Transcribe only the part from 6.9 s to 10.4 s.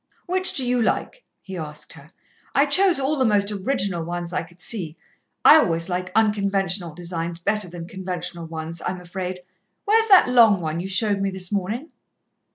designs better than conventional ones, I'm afraid. Where's that